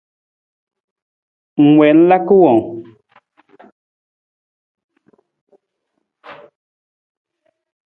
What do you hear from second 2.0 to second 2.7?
laka wang?